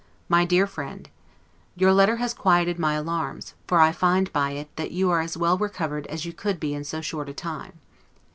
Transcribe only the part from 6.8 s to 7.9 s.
so short a time.